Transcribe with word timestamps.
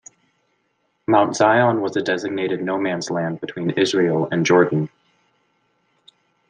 Mount 1.05 1.35
Zion 1.35 1.79
was 1.79 1.95
a 1.95 2.01
designated 2.01 2.59
no-man's 2.63 3.11
land 3.11 3.39
between 3.39 3.69
Israel 3.69 4.27
and 4.31 4.43
Jordan. 4.43 4.89